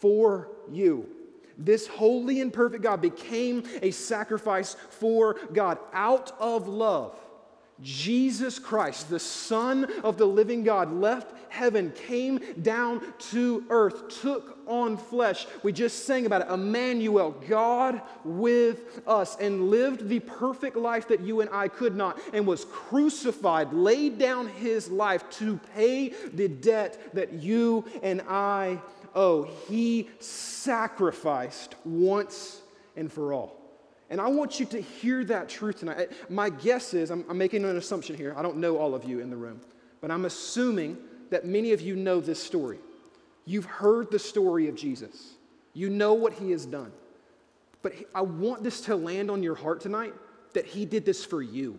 [0.00, 1.15] For you.
[1.58, 7.16] This holy and perfect God became a sacrifice for God out of love.
[7.82, 14.58] Jesus Christ, the Son of the living God, left heaven, came down to earth, took
[14.66, 15.46] on flesh.
[15.62, 21.20] We just sang about it Emmanuel, God with us, and lived the perfect life that
[21.20, 26.48] you and I could not, and was crucified, laid down his life to pay the
[26.48, 28.80] debt that you and I
[29.16, 29.50] owe.
[29.68, 32.60] He sacrificed once
[32.96, 33.56] and for all.
[34.08, 36.12] And I want you to hear that truth tonight.
[36.28, 38.34] My guess is, I'm, I'm, making an assumption here.
[38.36, 39.60] I don't know all of you in the room,
[40.00, 40.96] but I'm assuming
[41.30, 42.78] that many of you know this story.
[43.44, 45.34] You've heard the story of Jesus,
[45.72, 46.92] you know what he has done.
[47.82, 50.14] But I want this to land on your heart tonight
[50.54, 51.78] that he did this for you.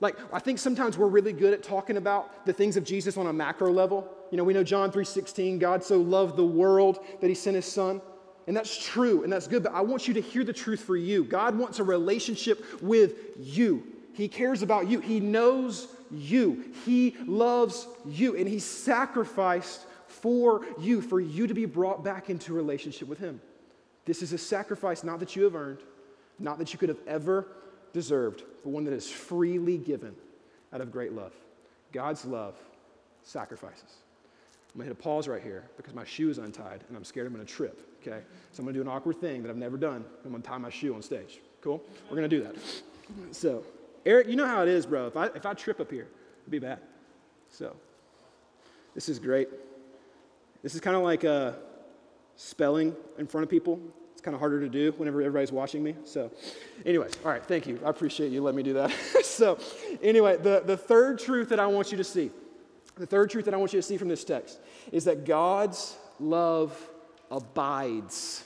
[0.00, 3.26] Like, I think sometimes we're really good at talking about the things of Jesus on
[3.26, 4.08] a macro level.
[4.32, 7.66] You know, we know John 3:16, God so loved the world that he sent his
[7.66, 8.00] son.
[8.46, 10.96] And that's true and that's good, but I want you to hear the truth for
[10.96, 11.22] you.
[11.22, 13.84] God wants a relationship with you.
[14.14, 15.00] He cares about you.
[15.00, 16.64] He knows you.
[16.84, 18.34] He loves you.
[18.36, 23.40] And He sacrificed for you, for you to be brought back into relationship with Him.
[24.06, 25.80] This is a sacrifice not that you have earned,
[26.38, 27.48] not that you could have ever
[27.92, 30.16] deserved, but one that is freely given
[30.72, 31.34] out of great love.
[31.92, 32.56] God's love
[33.22, 34.01] sacrifices.
[34.74, 37.26] I'm gonna hit a pause right here because my shoe is untied and I'm scared
[37.26, 38.22] I'm gonna trip okay?
[38.52, 40.04] So I'm gonna do an awkward thing that I've never done.
[40.24, 41.40] I'm gonna tie my shoe on stage.
[41.60, 41.82] Cool?
[42.08, 42.56] We're gonna do that.
[43.30, 43.64] So,
[44.04, 45.06] Eric, you know how it is, bro.
[45.06, 46.08] If I, if I trip up here,
[46.42, 46.80] it'd be bad.
[47.48, 47.76] So,
[48.94, 49.48] this is great.
[50.62, 51.52] This is kind of like uh,
[52.36, 53.80] spelling in front of people.
[54.12, 55.94] It's kind of harder to do whenever everybody's watching me.
[56.04, 56.30] So,
[56.86, 57.80] anyways, all right, thank you.
[57.84, 58.92] I appreciate you letting me do that.
[59.24, 59.58] so,
[60.02, 62.30] anyway, the, the third truth that I want you to see,
[62.96, 64.58] the third truth that I want you to see from this text
[64.90, 66.76] is that God's love
[67.30, 68.44] abides.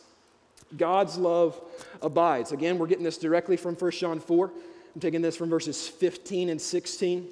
[0.77, 1.61] God's love
[2.03, 2.53] abides.
[2.53, 4.53] Again, we're getting this directly from 1 John 4.
[4.95, 7.29] I'm taking this from verses 15 and 16.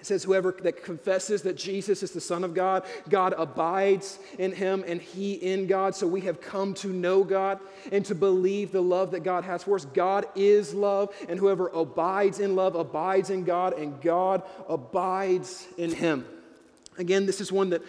[0.00, 4.52] It says, Whoever that confesses that Jesus is the Son of God, God abides in
[4.52, 5.96] him and he in God.
[5.96, 7.58] So we have come to know God
[7.90, 9.84] and to believe the love that God has for us.
[9.86, 15.92] God is love, and whoever abides in love abides in God, and God abides in
[15.92, 16.24] him.
[16.98, 17.82] Again, this is one that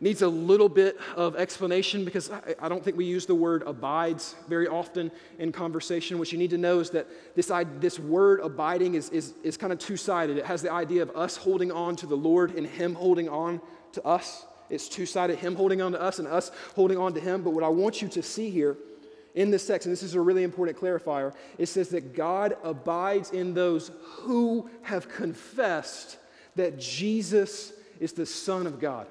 [0.00, 3.62] needs a little bit of explanation because I, I, don't think we use the word
[3.66, 6.18] abides very often in conversation.
[6.18, 9.72] What you need to know is that this, this word abiding is, is, is kind
[9.72, 10.36] of two sided.
[10.36, 13.60] It has the idea of us holding on to the Lord and Him holding on
[13.92, 14.46] to us.
[14.70, 17.42] It's two sided, Him holding on to us and us holding on to Him.
[17.42, 18.76] But what I want you to see here
[19.34, 23.30] in this text, and this is a really important clarifier, it says that God abides
[23.30, 26.18] in those who have confessed
[26.54, 29.06] that Jesus is the Son of God.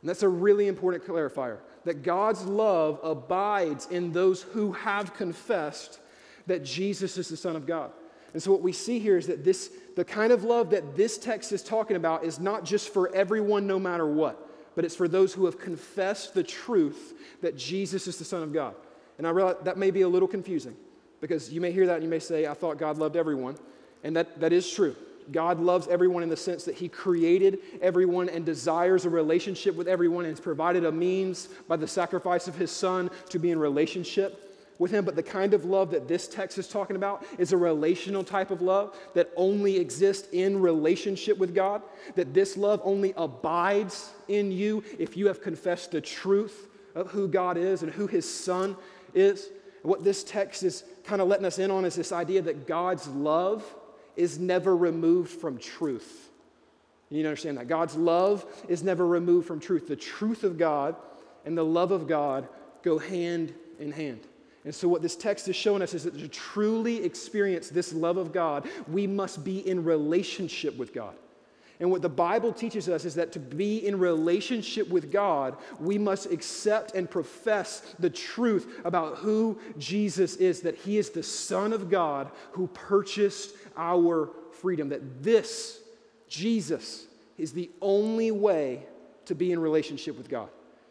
[0.00, 6.00] And that's a really important clarifier that God's love abides in those who have confessed
[6.46, 7.90] that Jesus is the Son of God.
[8.32, 11.16] And so, what we see here is that this, the kind of love that this
[11.16, 15.08] text is talking about is not just for everyone, no matter what, but it's for
[15.08, 18.74] those who have confessed the truth that Jesus is the Son of God.
[19.18, 20.76] And I realize that may be a little confusing
[21.20, 23.56] because you may hear that and you may say, I thought God loved everyone.
[24.04, 24.94] And that, that is true.
[25.32, 29.88] God loves everyone in the sense that He created everyone and desires a relationship with
[29.88, 33.58] everyone and has provided a means by the sacrifice of His Son to be in
[33.58, 34.42] relationship
[34.78, 35.04] with Him.
[35.04, 38.50] But the kind of love that this text is talking about is a relational type
[38.50, 41.82] of love that only exists in relationship with God,
[42.14, 47.28] that this love only abides in you if you have confessed the truth of who
[47.28, 48.76] God is and who His Son
[49.14, 49.48] is.
[49.82, 53.06] What this text is kind of letting us in on is this idea that God's
[53.08, 53.64] love
[54.16, 56.30] is never removed from truth.
[57.10, 57.68] You need to understand that.
[57.68, 59.86] God's love is never removed from truth.
[59.86, 60.96] The truth of God
[61.44, 62.48] and the love of God
[62.82, 64.20] go hand in hand.
[64.64, 68.16] And so, what this text is showing us is that to truly experience this love
[68.16, 71.14] of God, we must be in relationship with God.
[71.78, 75.98] And what the Bible teaches us is that to be in relationship with God, we
[75.98, 81.72] must accept and profess the truth about who Jesus is, that He is the Son
[81.72, 85.80] of God who purchased our freedom, that this,
[86.28, 87.06] Jesus,
[87.38, 88.86] is the only way
[89.26, 90.48] to be in relationship with God.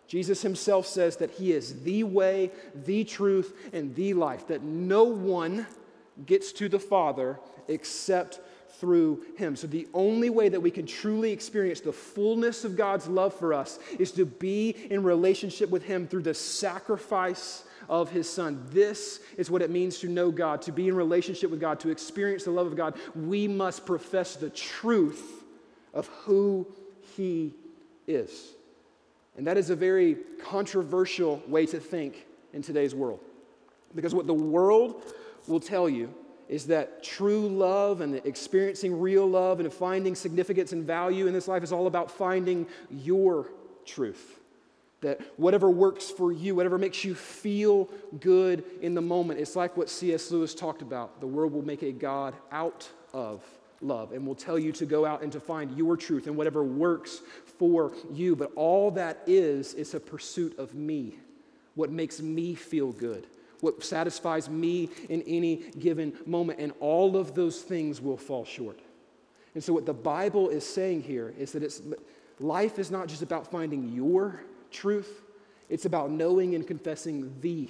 [0.08, 2.52] Jesus himself says that he is the way,
[2.86, 5.66] the truth, and the life, that no one
[6.26, 8.40] gets to the Father except
[8.80, 9.56] through him.
[9.56, 13.54] So, the only way that we can truly experience the fullness of God's love for
[13.54, 18.66] us is to be in relationship with him through the sacrifice of his son.
[18.72, 21.90] This is what it means to know God, to be in relationship with God, to
[21.90, 22.96] experience the love of God.
[23.16, 25.44] We must profess the truth
[25.94, 26.68] of who
[27.16, 27.54] he
[28.08, 28.54] is.
[29.38, 33.20] And that is a very controversial way to think in today's world.
[33.94, 35.04] Because what the world
[35.48, 36.14] will tell you
[36.48, 41.48] is that true love and experiencing real love and finding significance and value in this
[41.48, 43.50] life is all about finding your
[43.86, 44.40] truth.
[45.02, 49.78] That whatever works for you, whatever makes you feel good in the moment, it's like
[49.78, 50.32] what C.S.
[50.32, 51.20] Lewis talked about.
[51.20, 53.44] The world will make a God out of
[53.82, 56.64] love and will tell you to go out and to find your truth and whatever
[56.64, 57.22] works
[57.60, 58.36] for you.
[58.36, 61.16] But all that is, is a pursuit of me,
[61.76, 63.28] what makes me feel good
[63.66, 66.60] what satisfies me in any given moment.
[66.60, 68.80] And all of those things will fall short.
[69.56, 71.82] And so, what the Bible is saying here is that it's,
[72.40, 74.42] life is not just about finding your
[74.76, 75.22] truth,
[75.70, 77.70] it's about knowing and confessing the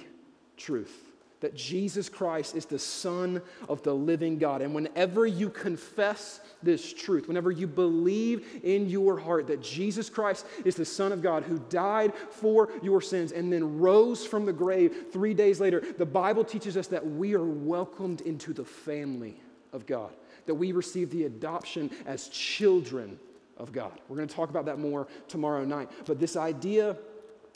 [0.56, 1.06] truth
[1.40, 4.62] that Jesus Christ is the Son of the living God.
[4.62, 10.46] And whenever you confess this truth, whenever you believe in your heart that Jesus Christ
[10.64, 14.52] is the Son of God who died for your sins and then rose from the
[14.52, 19.38] grave three days later, the Bible teaches us that we are welcomed into the family
[19.72, 20.10] of God,
[20.46, 23.18] that we receive the adoption as children
[23.56, 23.98] of God.
[24.08, 25.90] We're going to talk about that more tomorrow night.
[26.06, 26.96] But this idea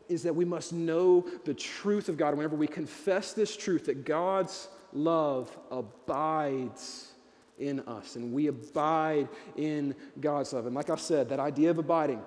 [0.08, 2.34] is that we must know the truth of God.
[2.36, 7.12] Whenever we confess this truth, that God's love abides
[7.58, 10.66] in us and we abide in God's love.
[10.66, 12.22] And like I said, that idea of abiding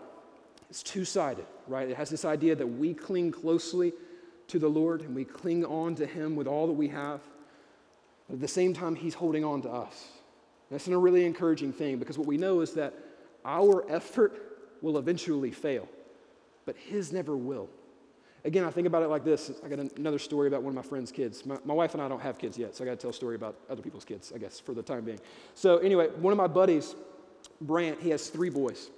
[0.70, 1.90] is two sided, right?
[1.90, 3.94] It has this idea that we cling closely
[4.48, 7.20] to the Lord and we cling on to Him with all that we have.
[8.28, 10.08] But at the same time, He's holding on to us.
[10.72, 12.94] That's a really encouraging thing because what we know is that
[13.46, 15.88] our effort will eventually fail
[16.66, 17.70] but his never will.
[18.46, 19.52] Again, I think about it like this.
[19.64, 21.46] I got another story about one of my friend's kids.
[21.46, 23.14] My, my wife and I don't have kids yet, so I got to tell a
[23.14, 25.20] story about other people's kids, I guess, for the time being.
[25.56, 26.96] So, anyway, one of my buddies,
[27.62, 28.90] Brant, he has three boys.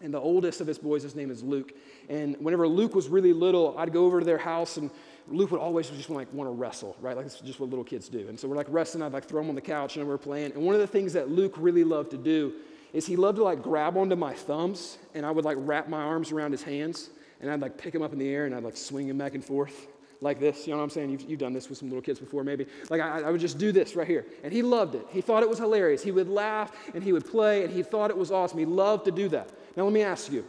[0.00, 1.72] And the oldest of his boys, his name is Luke.
[2.08, 4.90] And whenever Luke was really little, I'd go over to their house, and
[5.26, 7.14] Luke would always just like want to wrestle, right?
[7.14, 8.26] Like that's just what little kids do.
[8.28, 9.02] And so we're like wrestling.
[9.02, 10.52] I'd like throw him on the couch, and we're playing.
[10.52, 12.54] And one of the things that Luke really loved to do
[12.92, 16.00] is he loved to like grab onto my thumbs, and I would like wrap my
[16.00, 17.10] arms around his hands
[17.40, 19.34] and I'd like pick him up in the air and I'd like swing him back
[19.34, 19.86] and forth
[20.20, 20.66] like this.
[20.66, 21.10] You know what I'm saying?
[21.10, 22.66] You've, you've done this with some little kids before, maybe.
[22.90, 24.26] Like I, I would just do this right here.
[24.42, 25.06] And he loved it.
[25.10, 26.02] He thought it was hilarious.
[26.02, 28.58] He would laugh and he would play and he thought it was awesome.
[28.58, 29.50] He loved to do that.
[29.76, 30.44] Now, let me ask you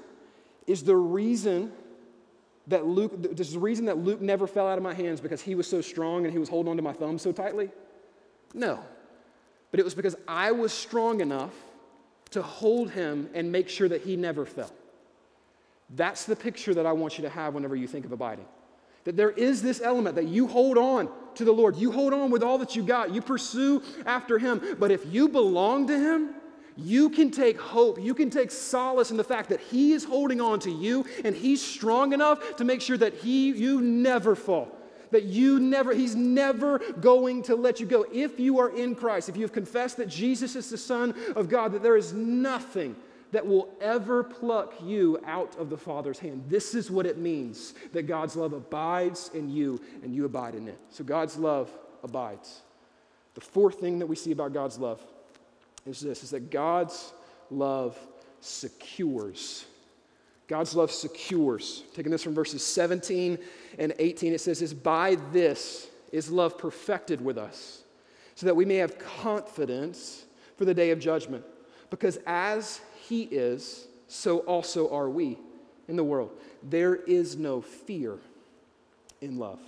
[0.65, 1.71] is the reason
[2.67, 5.55] that Luke, is the reason that Luke never fell out of my hands because he
[5.55, 7.71] was so strong and he was holding onto my thumb so tightly?
[8.53, 8.79] No.
[9.71, 11.53] But it was because I was strong enough
[12.31, 14.71] to hold him and make sure that he never fell.
[15.95, 18.45] That's the picture that I want you to have whenever you think of abiding.
[19.05, 21.77] That there is this element that you hold on to the Lord.
[21.77, 23.13] You hold on with all that you got.
[23.13, 24.75] You pursue after Him.
[24.77, 26.35] But if you belong to Him,
[26.75, 30.39] you can take hope, you can take solace in the fact that He is holding
[30.39, 34.78] on to you and He's strong enough to make sure that He, you never fall.
[35.11, 38.05] That you never, He's never going to let you go.
[38.11, 41.49] If you are in Christ, if you have confessed that Jesus is the Son of
[41.49, 42.95] God, that there is nothing
[43.31, 46.43] that will ever pluck you out of the Father's hand.
[46.47, 50.67] This is what it means that God's love abides in you and you abide in
[50.67, 50.79] it.
[50.89, 51.69] So God's love
[52.03, 52.61] abides.
[53.35, 55.01] The fourth thing that we see about God's love
[55.85, 57.13] is this is that God's
[57.51, 57.97] love
[58.41, 59.65] secures.
[60.49, 61.83] God's love secures.
[61.93, 63.37] Taking this from verses 17
[63.77, 67.83] and 18, it says, is by this is love perfected with us,
[68.33, 70.25] so that we may have confidence
[70.57, 71.45] for the day of judgment.
[71.91, 75.37] Because as he is, so also are we
[75.87, 76.31] in the world.
[76.63, 78.17] There is no fear
[79.21, 79.59] in love,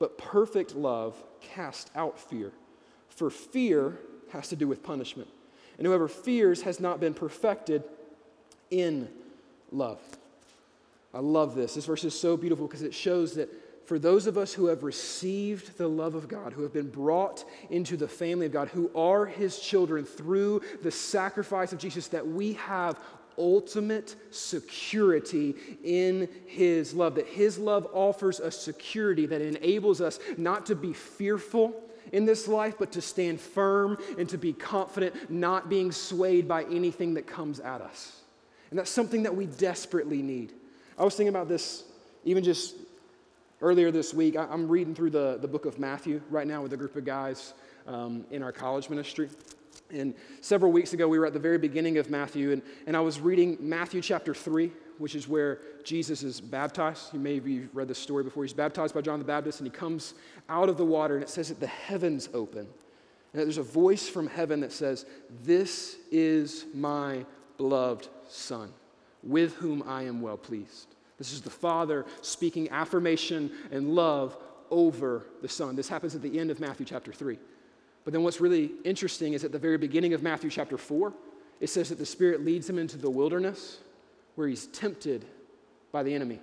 [0.00, 2.50] but perfect love casts out fear,
[3.08, 4.00] for fear
[4.32, 5.28] has to do with punishment.
[5.76, 7.84] And whoever fears has not been perfected
[8.72, 9.08] in
[9.72, 10.00] love.
[11.14, 11.74] I love this.
[11.74, 13.48] This verse is so beautiful because it shows that
[13.86, 17.44] for those of us who have received the love of God, who have been brought
[17.70, 22.26] into the family of God, who are his children through the sacrifice of Jesus, that
[22.26, 23.00] we have
[23.38, 27.14] ultimate security in his love.
[27.14, 32.46] That his love offers a security that enables us not to be fearful in this
[32.46, 37.26] life, but to stand firm and to be confident, not being swayed by anything that
[37.26, 38.17] comes at us.
[38.70, 40.52] And that's something that we desperately need.
[40.98, 41.84] I was thinking about this
[42.24, 42.74] even just
[43.60, 44.36] earlier this week.
[44.36, 47.54] I'm reading through the, the book of Matthew right now with a group of guys
[47.86, 49.30] um, in our college ministry.
[49.90, 53.00] And several weeks ago, we were at the very beginning of Matthew, and, and I
[53.00, 57.14] was reading Matthew chapter 3, which is where Jesus is baptized.
[57.14, 58.44] You may have read this story before.
[58.44, 60.12] He's baptized by John the Baptist, and he comes
[60.50, 62.66] out of the water, and it says that the heavens open.
[63.32, 65.06] And there's a voice from heaven that says,
[65.42, 67.24] This is my
[67.56, 68.72] beloved Son,
[69.22, 70.94] with whom I am well pleased.
[71.18, 74.36] This is the Father speaking affirmation and love
[74.70, 75.74] over the Son.
[75.74, 77.38] This happens at the end of Matthew chapter 3.
[78.04, 81.12] But then what's really interesting is at the very beginning of Matthew chapter 4,
[81.60, 83.78] it says that the Spirit leads him into the wilderness
[84.36, 85.24] where he's tempted
[85.90, 86.40] by the enemy.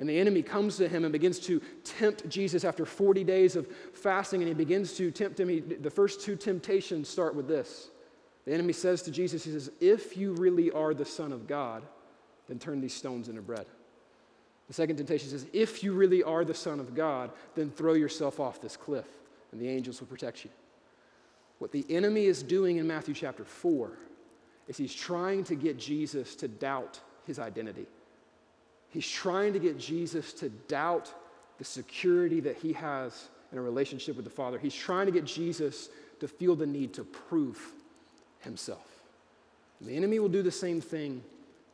[0.00, 3.68] And the enemy comes to him and begins to tempt Jesus after 40 days of
[3.92, 5.48] fasting, and he begins to tempt him.
[5.48, 7.90] He, the first two temptations start with this.
[8.50, 11.84] The enemy says to Jesus, He says, If you really are the Son of God,
[12.48, 13.66] then turn these stones into bread.
[14.66, 18.40] The second temptation says, If you really are the Son of God, then throw yourself
[18.40, 19.06] off this cliff,
[19.52, 20.50] and the angels will protect you.
[21.60, 23.92] What the enemy is doing in Matthew chapter 4
[24.66, 26.98] is he's trying to get Jesus to doubt
[27.28, 27.86] his identity.
[28.88, 31.14] He's trying to get Jesus to doubt
[31.58, 34.58] the security that he has in a relationship with the Father.
[34.58, 35.88] He's trying to get Jesus
[36.18, 37.74] to feel the need to prove
[38.40, 38.86] himself.
[39.80, 41.22] And the enemy will do the same thing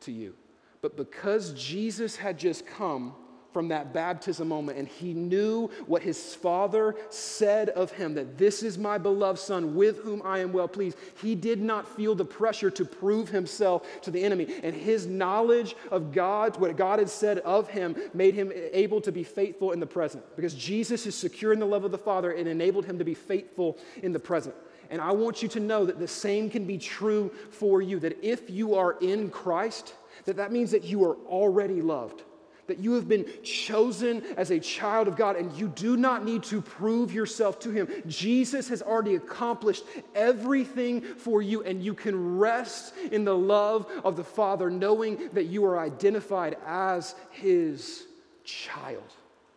[0.01, 0.33] to you.
[0.81, 3.13] But because Jesus had just come
[3.51, 8.61] from that baptism moment, and he knew what his father said of him that this
[8.61, 10.95] is my beloved son with whom I am well pleased.
[11.21, 15.75] He did not feel the pressure to prove himself to the enemy, and his knowledge
[15.89, 19.79] of God, what God had said of him, made him able to be faithful in
[19.79, 20.23] the present.
[20.35, 23.15] Because Jesus is secure in the love of the Father, it enabled him to be
[23.15, 24.53] faithful in the present.
[24.89, 28.23] And I want you to know that the same can be true for you that
[28.23, 29.93] if you are in Christ,
[30.25, 32.23] that that means that you are already loved
[32.67, 36.43] that you have been chosen as a child of God and you do not need
[36.43, 37.87] to prove yourself to Him.
[38.07, 44.15] Jesus has already accomplished everything for you, and you can rest in the love of
[44.15, 48.05] the Father, knowing that you are identified as His
[48.43, 49.13] child.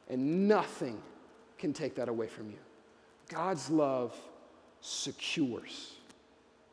[0.09, 1.01] And nothing
[1.59, 2.59] can take that away from you.
[3.29, 4.17] God's love
[4.81, 5.93] secures.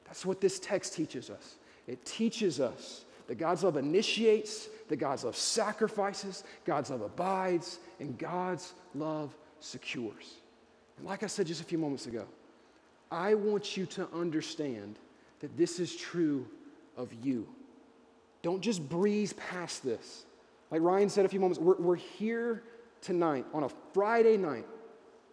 [0.05, 1.55] That's what this text teaches us.
[1.87, 8.17] It teaches us that God's love initiates, that God's love sacrifices, God's love abides, and
[8.17, 10.35] God's love secures.
[10.97, 12.25] And like I said just a few moments ago,
[13.11, 14.97] I want you to understand
[15.39, 16.47] that this is true
[16.95, 17.47] of you.
[18.41, 20.25] Don't just breeze past this.
[20.71, 22.63] Like Ryan said a few moments, we're, we're here
[23.01, 24.65] tonight on a Friday night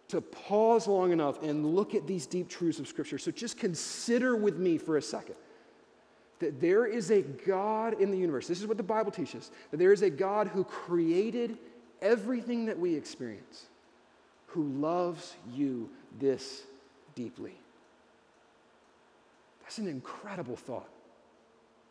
[0.07, 3.17] to pause long enough and look at these deep truths of Scripture.
[3.17, 5.35] So just consider with me for a second
[6.39, 8.47] that there is a God in the universe.
[8.47, 11.57] This is what the Bible teaches that there is a God who created
[12.01, 13.65] everything that we experience,
[14.47, 15.89] who loves you
[16.19, 16.63] this
[17.15, 17.53] deeply.
[19.61, 20.89] That's an incredible thought.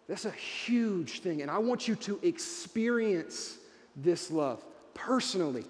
[0.09, 1.43] That's a huge thing.
[1.43, 3.59] And I want you to experience
[3.97, 5.65] this love personally,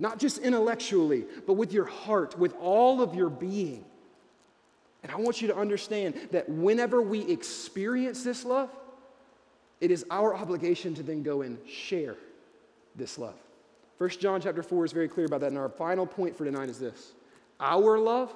[0.00, 3.84] not just intellectually, but with your heart, with all of your being.
[5.02, 8.70] And I want you to understand that whenever we experience this love,
[9.80, 12.16] it is our obligation to then go and share
[12.96, 13.36] this love.
[13.98, 15.48] First John chapter 4 is very clear about that.
[15.48, 17.12] And our final point for tonight is this
[17.60, 18.34] our love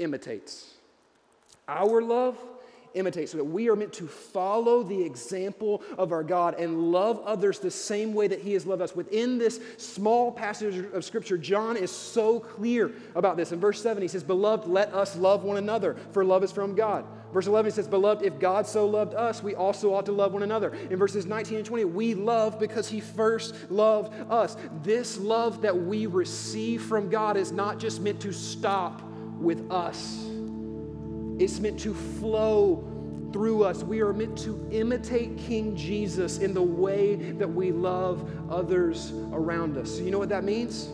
[0.00, 0.74] imitates.
[1.68, 2.36] Our love
[2.94, 7.20] imitate, so that we are meant to follow the example of our God and love
[7.24, 8.94] others the same way that He has loved us.
[8.96, 13.52] Within this small passage of Scripture, John is so clear about this.
[13.52, 16.74] In verse 7, he says, Beloved, let us love one another, for love is from
[16.74, 17.04] God.
[17.32, 20.32] Verse 11 he says, Beloved, if God so loved us, we also ought to love
[20.32, 20.72] one another.
[20.88, 24.56] In verses 19 and 20, we love because He first loved us.
[24.82, 29.02] This love that we receive from God is not just meant to stop
[29.40, 30.33] with us
[31.38, 32.90] it's meant to flow
[33.32, 33.82] through us.
[33.82, 39.76] We are meant to imitate King Jesus in the way that we love others around
[39.76, 39.98] us.
[39.98, 40.88] You know what that means?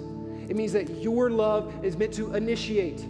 [0.48, 3.00] It means that your love is meant to initiate.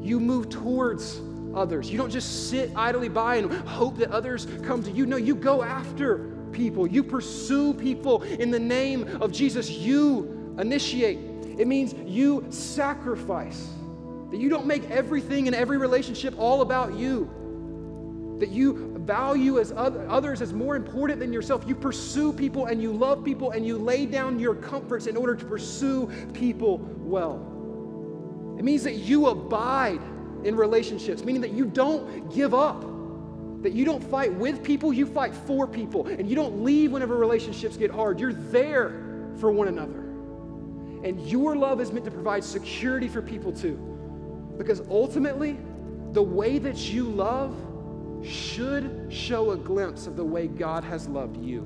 [0.00, 1.20] You move towards
[1.54, 1.90] others.
[1.90, 5.06] You don't just sit idly by and hope that others come to you.
[5.06, 6.18] No, you go after
[6.52, 6.86] people.
[6.86, 9.70] You pursue people in the name of Jesus.
[9.70, 11.18] You initiate.
[11.58, 13.70] It means you sacrifice.
[14.34, 17.30] That you don't make everything in every relationship all about you.
[18.40, 21.62] That you value as others as more important than yourself.
[21.68, 25.36] You pursue people and you love people and you lay down your comforts in order
[25.36, 27.36] to pursue people well.
[28.58, 30.00] It means that you abide
[30.42, 32.82] in relationships, meaning that you don't give up.
[33.62, 36.08] That you don't fight with people, you fight for people.
[36.08, 38.18] And you don't leave whenever relationships get hard.
[38.18, 38.88] You're there
[39.38, 40.00] for one another.
[41.04, 43.92] And your love is meant to provide security for people too.
[44.56, 45.58] Because ultimately,
[46.12, 47.54] the way that you love
[48.24, 51.62] should show a glimpse of the way God has loved you.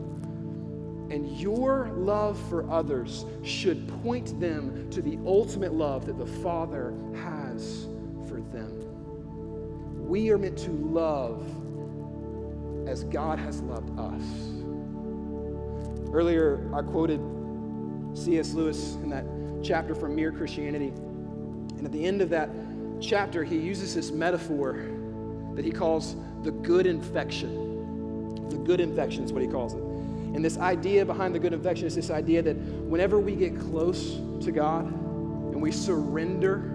[1.10, 6.92] And your love for others should point them to the ultimate love that the Father
[7.14, 7.86] has
[8.26, 10.08] for them.
[10.08, 11.46] We are meant to love
[12.88, 14.22] as God has loved us.
[16.12, 17.20] Earlier, I quoted
[18.14, 18.54] C.S.
[18.54, 19.24] Lewis in that
[19.62, 20.88] chapter from Mere Christianity.
[20.88, 22.50] And at the end of that
[23.00, 24.88] chapter, he uses this metaphor
[25.54, 28.48] that he calls the good infection.
[28.48, 29.82] The good infection is what he calls it.
[29.82, 34.14] And this idea behind the good infection is this idea that whenever we get close
[34.44, 36.74] to God and we surrender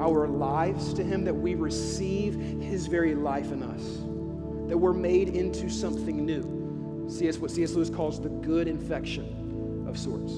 [0.00, 3.82] our lives to Him, that we receive His very life in us,
[4.68, 7.06] that we're made into something new.
[7.10, 7.72] See, what C.S.
[7.72, 10.32] Lewis calls the good infection of sorts.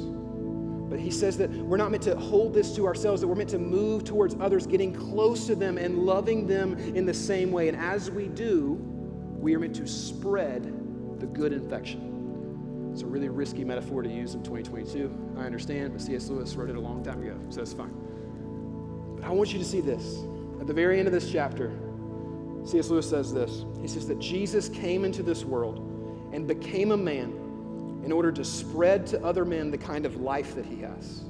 [0.92, 3.48] But he says that we're not meant to hold this to ourselves, that we're meant
[3.48, 7.68] to move towards others, getting close to them and loving them in the same way.
[7.68, 8.72] And as we do,
[9.38, 10.64] we are meant to spread
[11.18, 12.90] the good infection.
[12.92, 15.38] It's a really risky metaphor to use in 2022.
[15.38, 16.28] I understand, but C.S.
[16.28, 17.94] Lewis wrote it a long time ago, so it's fine.
[19.16, 20.18] But I want you to see this.
[20.60, 21.72] At the very end of this chapter,
[22.66, 22.90] C.S.
[22.90, 25.78] Lewis says this He says that Jesus came into this world
[26.34, 27.41] and became a man
[28.04, 31.20] in order to spread to other men the kind of life that he has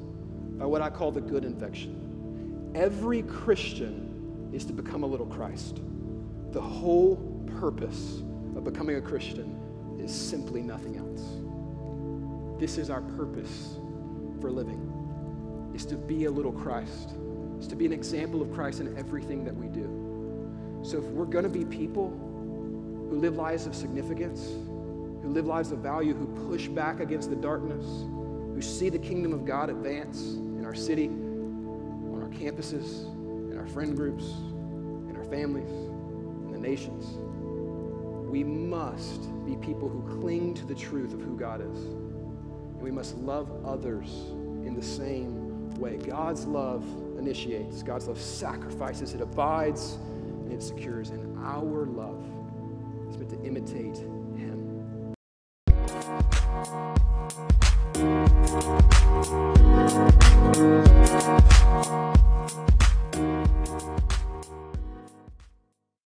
[0.58, 2.72] by what I call the good infection.
[2.74, 5.80] Every Christian is to become a little Christ.
[6.52, 7.16] The whole
[7.58, 8.22] purpose
[8.56, 12.60] of becoming a Christian is simply nothing else.
[12.60, 13.76] This is our purpose
[14.40, 14.88] for living
[15.74, 17.14] is to be a little Christ.
[17.58, 20.80] Is to be an example of Christ in everything that we do.
[20.82, 22.10] So if we're going to be people
[23.08, 24.48] who live lives of significance,
[25.22, 27.84] who live lives of value, who push back against the darkness,
[28.54, 33.04] who see the kingdom of God advance in our city, on our campuses,
[33.50, 34.24] in our friend groups,
[35.08, 37.16] in our families, in the nations.
[38.30, 41.84] We must be people who cling to the truth of who God is.
[41.84, 44.08] And we must love others
[44.66, 45.98] in the same way.
[45.98, 46.84] God's love
[47.18, 49.98] initiates, God's love sacrifices, it abides,
[50.44, 51.10] and it secures.
[51.10, 52.24] And our love
[53.08, 53.98] is meant to imitate